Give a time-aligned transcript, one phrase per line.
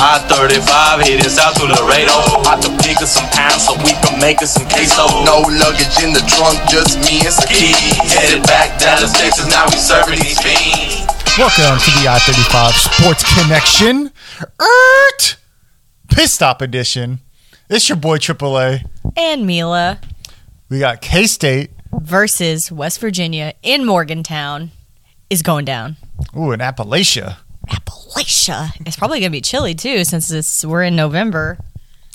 [0.00, 2.16] I-35 heading south to Laredo.
[2.40, 5.04] About to pick up some pounds so we can make us some queso.
[5.28, 7.76] No luggage in the trunk, just me and some keys.
[8.08, 11.04] Headed back Dallas, Texas, now we serving these fiends.
[11.36, 14.10] Welcome to the I 35 Sports Connection.
[14.58, 15.36] ERT!
[16.08, 17.20] Pit Stop Edition.
[17.68, 18.84] It's your boy AAA.
[19.18, 20.00] and Mila
[20.70, 21.70] We got K State.
[21.92, 24.70] versus West Virginia in Morgantown
[25.28, 25.96] is going down.
[26.34, 27.36] Ooh, in Appalachia.
[27.68, 27.99] Appalachia.
[28.16, 31.58] It's probably going to be chilly too since it's we're in November.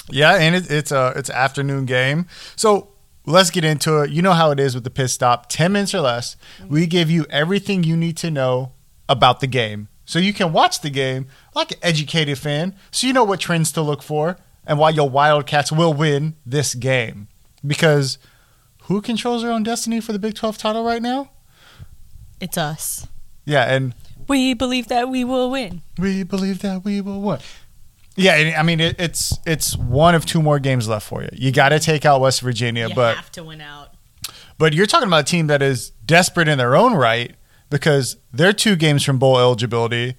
[0.09, 2.27] Yeah, and it, it's a it's afternoon game.
[2.55, 2.89] So
[3.25, 4.11] let's get into it.
[4.11, 5.49] You know how it is with the pit stop.
[5.49, 6.35] Ten minutes or less.
[6.67, 8.73] We give you everything you need to know
[9.07, 12.75] about the game, so you can watch the game like an educated fan.
[12.91, 14.37] So you know what trends to look for
[14.67, 17.27] and why your Wildcats will win this game.
[17.65, 18.17] Because
[18.83, 21.31] who controls their own destiny for the Big Twelve title right now?
[22.39, 23.07] It's us.
[23.45, 23.95] Yeah, and
[24.27, 25.81] We believe that we will win.
[25.97, 27.39] we believe that we will win.
[28.15, 31.29] Yeah, I mean it, it's it's one of two more games left for you.
[31.33, 33.93] You got to take out West Virginia, you but have to win out.
[34.57, 37.35] But you're talking about a team that is desperate in their own right
[37.69, 40.15] because they're two games from bowl eligibility,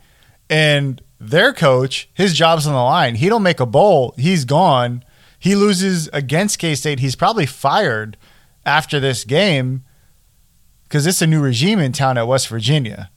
[0.50, 3.14] and their coach, his job's on the line.
[3.14, 5.02] He don't make a bowl, he's gone.
[5.38, 7.00] He loses against K State.
[7.00, 8.16] He's probably fired
[8.66, 9.84] after this game
[10.84, 13.10] because it's a new regime in town at West Virginia.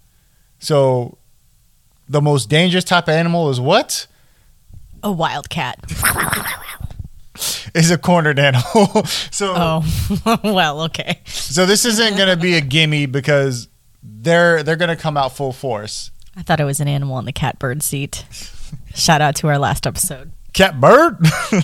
[0.59, 1.17] So
[2.07, 4.07] the most dangerous type of animal is what?
[5.03, 5.79] A wildcat.
[7.73, 9.05] Is a cornered animal.
[9.31, 11.21] so Oh, well, okay.
[11.25, 13.69] So this isn't going to be a gimme because
[14.03, 16.11] they're they're going to come out full force.
[16.35, 18.25] I thought it was an animal in the catbird seat.
[18.93, 20.31] Shout out to our last episode.
[20.52, 21.17] Cat bird.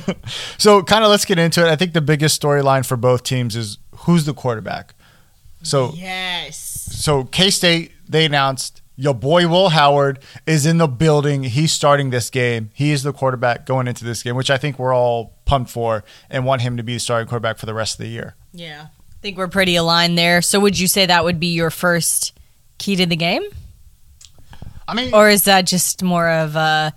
[0.58, 1.70] so kind of let's get into it.
[1.70, 4.94] I think the biggest storyline for both teams is who's the quarterback.
[5.64, 6.58] So Yes.
[6.92, 11.44] so K State they announced your boy Will Howard is in the building.
[11.44, 12.70] He's starting this game.
[12.74, 16.04] He is the quarterback going into this game, which I think we're all pumped for
[16.30, 18.36] and want him to be the starting quarterback for the rest of the year.
[18.54, 18.88] Yeah.
[18.88, 20.42] I think we're pretty aligned there.
[20.42, 22.38] So would you say that would be your first
[22.78, 23.44] key to the game?
[24.88, 26.94] I mean, Or is that just more of a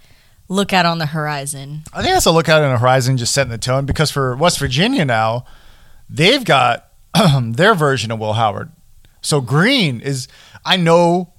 [0.49, 1.83] look out on the horizon?
[1.93, 3.87] I think that's a look out on the horizon, just setting the tone.
[3.87, 5.47] Because for West Virginia now,
[6.09, 6.93] they've got
[7.43, 8.71] their version of Will Howard.
[9.23, 10.29] So Greene is,
[10.65, 11.33] I know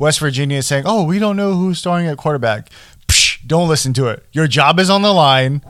[0.00, 2.70] West Virginia is saying, "Oh, we don't know who's starting at quarterback."
[3.06, 4.24] Psh, don't listen to it.
[4.32, 5.62] Your job is on the line.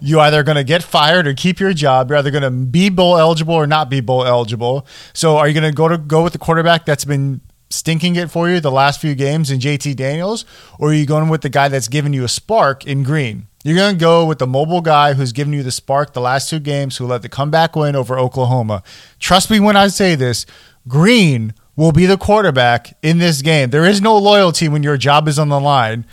[0.00, 2.10] You either going to get fired or keep your job.
[2.10, 4.86] You're either going to be bowl eligible or not be bowl eligible.
[5.12, 7.40] So, are you going to go to go with the quarterback that's been
[7.70, 10.44] stinking it for you the last few games in JT Daniels,
[10.78, 13.46] or are you going with the guy that's giving you a spark in Greene?
[13.64, 16.48] You're going to go with the mobile guy who's given you the spark the last
[16.48, 18.82] two games, who led the comeback win over Oklahoma.
[19.18, 20.46] Trust me when I say this,
[20.86, 23.70] Greene will be the quarterback in this game.
[23.70, 26.04] There is no loyalty when your job is on the line.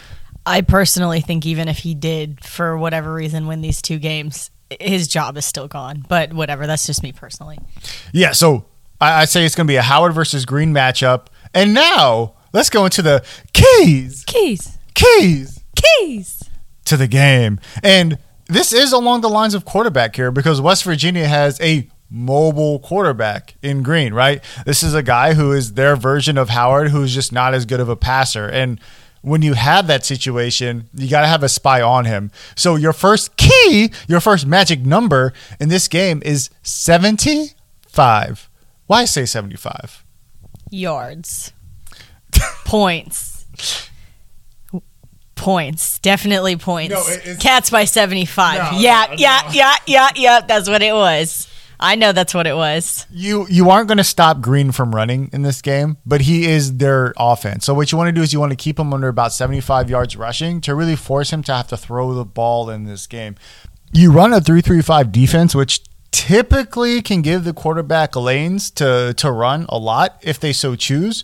[0.46, 5.08] I personally think even if he did, for whatever reason, win these two games, his
[5.08, 6.06] job is still gone.
[6.08, 7.58] But whatever, that's just me personally.
[8.14, 8.68] Yeah, so
[9.02, 11.28] I, I say it's going to be a Howard versus Greene matchup.
[11.52, 16.44] And now let's go into the keys, Keys, keys keys.
[16.86, 17.59] to the game.
[17.82, 22.79] And this is along the lines of quarterback here because West Virginia has a mobile
[22.79, 24.43] quarterback in Greene, right?
[24.66, 27.79] This is a guy who is their version of Howard who's just not as good
[27.79, 28.47] of a passer.
[28.47, 28.79] And
[29.21, 32.31] when you have that situation, you got to have a spy on him.
[32.55, 38.49] So your first key, your first magic number in this game is 75.
[38.87, 40.03] Why say 75?
[40.69, 41.53] Yards,
[42.66, 43.45] points,
[45.35, 45.99] points.
[45.99, 46.93] Definitely points.
[46.93, 48.73] No, it- Cats by seventy-five.
[48.73, 49.51] No, yeah, no, yeah, no.
[49.53, 50.41] yeah, yeah, yeah.
[50.41, 51.47] That's what it was.
[51.80, 53.06] I know that's what it was.
[53.12, 56.78] You you aren't going to stop Greene from running in this game, but he is
[56.78, 57.66] their offense.
[57.66, 59.90] So what you want to do is you want to keep him under about 75
[59.90, 63.35] yards rushing to really force him to have to throw the ball in this game.
[63.91, 65.81] You run a 3-3-5 defense which
[66.12, 71.24] typically can give the quarterback lanes to to run a lot if they so choose.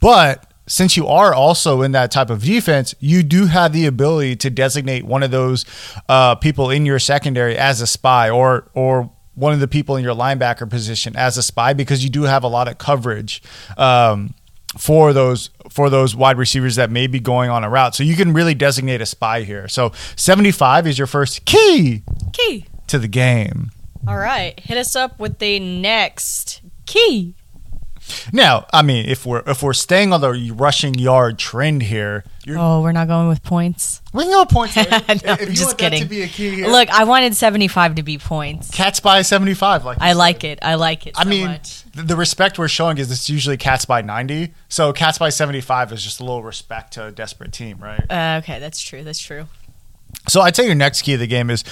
[0.00, 4.36] But since you are also in that type of defense, you do have the ability
[4.36, 5.64] to designate one of those
[6.08, 10.02] uh, people in your secondary as a spy or or one of the people in
[10.04, 13.42] your linebacker position as a spy because you do have a lot of coverage
[13.76, 14.34] um,
[14.76, 17.94] for those for those wide receivers that may be going on a route.
[17.94, 19.68] So you can really designate a spy here.
[19.68, 22.02] So 75 is your first key
[22.32, 22.66] Key.
[22.88, 23.70] to the game.
[24.06, 27.34] All right, hit us up with the next key.
[28.32, 32.80] Now, I mean, if we're if we're staying on the rushing yard trend here, Oh,
[32.82, 34.00] we're not going with points.
[34.14, 34.74] we can go points.
[34.76, 36.02] No, if you I'm want just kidding.
[36.02, 38.70] to be a key here, Look, I wanted 75 to be points.
[38.70, 39.84] Cats by 75.
[39.84, 40.58] Like I like it.
[40.62, 41.14] I like it.
[41.18, 41.82] I so mean, much.
[41.92, 44.54] the respect we're showing is it's usually Cats by 90.
[44.68, 48.04] So Cats by 75 is just a little respect to a desperate team, right?
[48.10, 49.04] Uh, okay, that's true.
[49.04, 49.46] That's true.
[50.28, 51.64] So I'd say your next key of the game is,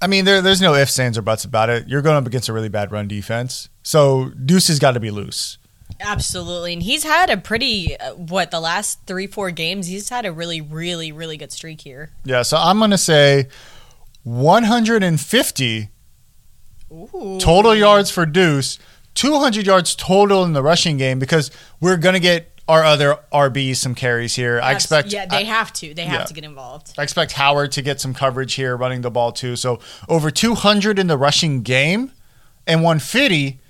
[0.00, 1.88] I mean, there, there's no ifs, ands, or buts about it.
[1.88, 5.10] You're going up against a really bad run defense, so Deuce has got to be
[5.10, 5.58] loose.
[6.00, 6.72] Absolutely.
[6.72, 10.32] And he's had a pretty, uh, what, the last three, four games, he's had a
[10.32, 12.10] really, really, really good streak here.
[12.24, 13.48] Yeah, so I'm going to say
[14.24, 15.88] 150
[16.92, 17.38] Ooh.
[17.40, 18.78] total yards for Deuce,
[19.14, 21.50] 200 yards total in the rushing game because
[21.80, 24.60] we're going to get our other RBs some carries here.
[24.60, 25.94] I expect Yeah, they I, have to.
[25.94, 26.24] They have yeah.
[26.24, 26.94] to get involved.
[26.98, 29.56] I expect Howard to get some coverage here running the ball too.
[29.56, 29.78] So
[30.08, 32.12] over 200 in the rushing game
[32.66, 33.60] and 150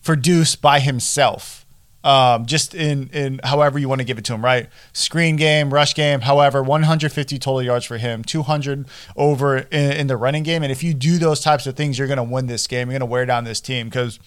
[0.00, 1.58] for Deuce by himself.
[2.04, 4.68] Um, just in in however you want to give it to him, right?
[4.92, 10.16] Screen game, rush game, however, 150 total yards for him, 200 over in, in the
[10.16, 10.64] running game.
[10.64, 12.88] And if you do those types of things, you're going to win this game.
[12.88, 14.18] You're going to wear down this team because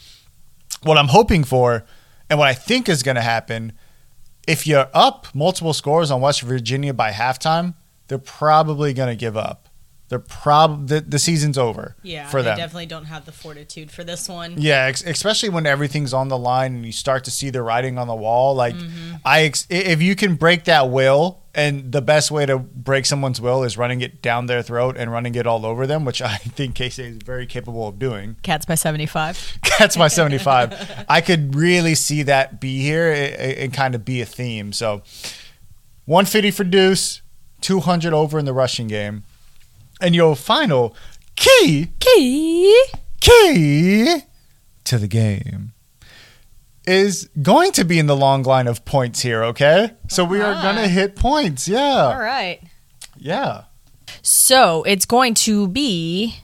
[0.84, 1.84] what I'm hoping for
[2.30, 3.74] and what I think is going to happen
[4.48, 7.74] if you're up multiple scores on West Virginia by halftime,
[8.08, 9.70] they're probably going to give up.
[10.08, 12.58] They're prob the, the season's over Yeah, for they them.
[12.58, 14.54] definitely don't have the fortitude for this one.
[14.58, 17.98] Yeah, ex- especially when everything's on the line and you start to see the writing
[17.98, 18.54] on the wall.
[18.54, 19.16] Like, mm-hmm.
[19.26, 23.40] I ex- if you can break that will, and the best way to break someone's
[23.40, 26.36] will is running it down their throat and running it all over them, which I
[26.38, 28.36] think State is very capable of doing.
[28.44, 29.60] Cats by 75.
[29.64, 31.06] Cats by 75.
[31.10, 34.74] I could really see that be here and, and kind of be a theme.
[34.74, 35.02] So
[36.06, 37.22] 150 for Deuce,
[37.62, 39.24] 200 over in the rushing game.
[40.02, 40.94] And your final
[41.38, 42.84] key, Key.
[43.22, 44.18] key
[44.84, 45.72] to the game
[46.88, 49.92] is going to be in the long line of points here, okay?
[50.08, 50.88] So we are going to uh-huh.
[50.88, 51.68] hit points.
[51.68, 52.14] Yeah.
[52.14, 52.62] All right.
[53.18, 53.64] Yeah.
[54.22, 56.38] So it's going to be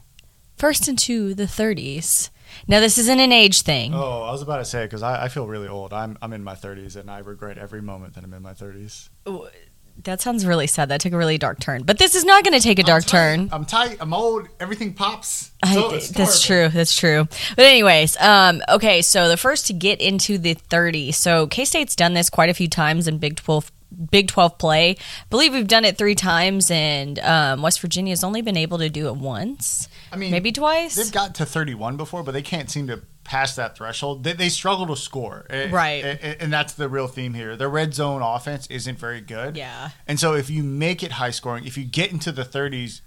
[0.57, 2.29] first into the 30s.
[2.67, 3.93] Now, this isn't an age thing.
[3.93, 5.93] Oh, I was about to say because I, I feel really old.
[5.93, 9.09] I'm I'm in my 30s and I regret every moment that I'm in my 30s.
[10.03, 10.89] That sounds really sad.
[10.89, 11.83] That took a really dark turn.
[11.83, 13.49] But this is not going to take a dark I'm turn.
[13.51, 13.97] I'm tight.
[13.99, 14.47] I'm old.
[14.59, 15.51] Everything pops.
[15.61, 16.69] I- So that's true.
[16.69, 17.27] That's true.
[17.55, 19.01] But anyways, um, okay.
[19.01, 21.11] So the first to get into the 30.
[21.11, 23.71] So K State's done this quite a few times in Big 12.
[24.09, 24.91] Big 12 play.
[24.91, 24.95] I
[25.29, 29.09] believe we've done it three times, and um, West Virginia's only been able to do
[29.09, 30.95] it once, I mean, maybe twice.
[30.95, 34.23] they've got to 31 before, but they can't seem to pass that threshold.
[34.23, 35.45] They, they struggle to score.
[35.49, 36.03] Eh, Right.
[36.03, 37.55] eh, eh, And that's the real theme here.
[37.55, 39.55] Their red zone offense isn't very good.
[39.57, 39.89] Yeah.
[40.07, 43.01] And so if you make it high scoring, if you get into the 30s,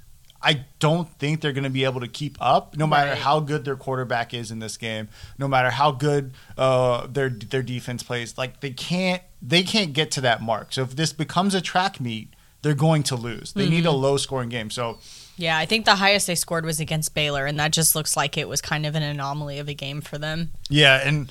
[0.46, 3.18] I don't think they're going to be able to keep up, no matter Right.
[3.18, 5.08] how good their quarterback is in this game,
[5.38, 8.36] no matter how good uh, their their defense plays.
[8.36, 10.74] Like they can't they can't get to that mark.
[10.74, 12.28] So if this becomes a track meet,
[12.64, 13.52] they're going to lose.
[13.52, 14.02] They need a Mm-hmm.
[14.02, 14.70] low scoring game.
[14.70, 14.98] So
[15.36, 18.36] Yeah, I think the highest they scored was against Baylor, and that just looks like
[18.36, 20.50] it was kind of an anomaly of a game for them.
[20.68, 21.30] Yeah, and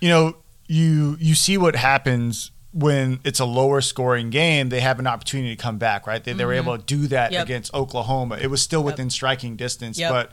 [0.00, 0.36] you know,
[0.66, 4.68] you you see what happens when it's a lower scoring game.
[4.68, 6.22] They have an opportunity to come back, right?
[6.22, 7.34] They, they were able to do that Mm-hmm.
[7.34, 7.44] Yep.
[7.44, 8.36] against Oklahoma.
[8.40, 8.86] It was still Yep.
[8.86, 10.10] within striking distance, Yep.
[10.12, 10.32] but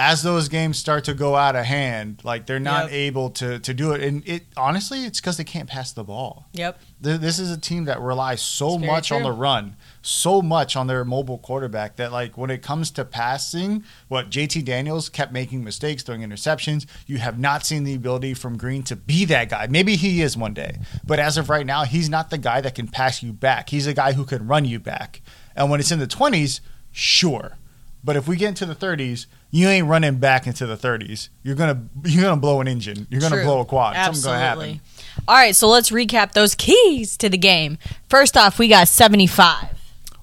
[0.00, 2.92] as those games start to go out of hand, like they're not Yep.
[2.92, 4.02] able to to do it.
[4.02, 6.46] And it honestly, it's because they can't pass the ball.
[6.54, 6.80] Yep.
[7.04, 10.74] Th- This is a team that relies so It's much on the run, so much
[10.74, 15.32] on their mobile quarterback that like when it comes to passing, what JT Daniels kept
[15.34, 16.86] making mistakes, throwing interceptions.
[17.06, 19.66] You have not seen the ability from Greene to be that guy.
[19.68, 22.74] Maybe he is one day, but as of right now, he's not the guy that
[22.74, 23.68] can pass you back.
[23.68, 25.20] He's a guy who can run you back.
[25.54, 27.58] And when it's in the twenties, sure,
[28.02, 31.28] but if we get into the thirties, you ain't running back into the thirties.
[31.42, 33.06] You're gonna you're gonna blow an engine.
[33.10, 33.44] You're gonna True.
[33.44, 33.94] blow a quad.
[33.96, 34.62] Something's gonna happen.
[34.62, 34.80] Absolutely.
[35.28, 37.78] All right, so let's recap those keys to the game.
[38.08, 39.76] First off, we got 75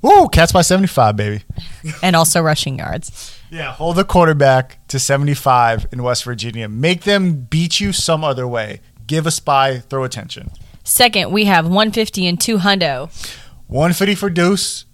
[0.06, 1.44] Ooh, Cats by seventy five, baby.
[2.04, 3.34] and also rushing yards.
[3.50, 6.68] Yeah, hold the quarterback to 75 in West Virginia.
[6.68, 8.82] Make them beat you some other way.
[9.08, 10.52] Give a spy, throw attention.
[10.84, 13.10] Second, we have 150 and 2 hundo.
[13.68, 14.86] 150 for Deuce,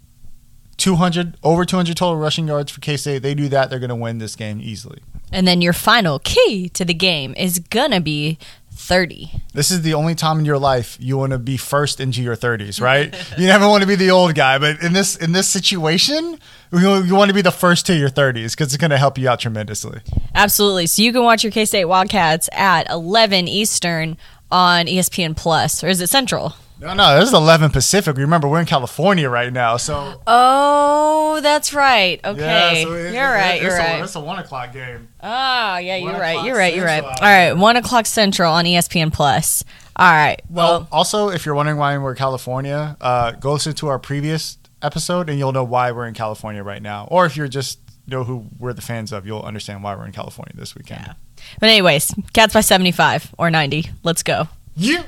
[0.84, 3.20] 200 over 200 total rushing yards for K State.
[3.20, 5.00] They do that, they're going to win this game easily.
[5.32, 8.38] And then your final key to the game is gonna be
[8.74, 9.32] 30.
[9.54, 12.36] This is the only time in your life you want to be first into your
[12.36, 13.16] 30s, right?
[13.38, 16.38] you never want to be the old guy, but in this in this situation,
[16.74, 19.18] you, you want to be the first to your 30s because it's going to help
[19.18, 20.02] you out tremendously.
[20.36, 20.88] Absolutely.
[20.88, 24.18] So you can watch your K State Wildcats at 11 Eastern
[24.52, 26.56] on ESPN Plus, or is it Central?
[26.80, 28.18] No, no, this is 11 Pacific.
[28.18, 32.20] Remember, we're in California right now, so Oh, that's right.
[32.26, 33.54] Okay, Yeah, so it- you're right.
[33.56, 34.04] it's You're a, right.
[34.04, 35.08] It's a one o'clock game.
[35.22, 36.44] Oh, yeah, you're right.
[36.44, 36.76] You're right.
[36.76, 37.04] You're right.
[37.04, 39.64] All right, one o'clock Central on ESPN Plus.
[39.96, 40.42] All right.
[40.50, 44.58] Well, also, if you're wondering why we're in California, uh, go listen to our previous
[44.82, 47.08] episode, and you'll know why we're in California right now.
[47.12, 50.12] Or if you're just know who we're the fans of, you'll understand why we're in
[50.12, 51.16] California this weekend.
[51.60, 53.92] but anyways, Cats by 75 or 90.
[54.04, 54.48] Let's go.
[54.76, 55.04] Yeah.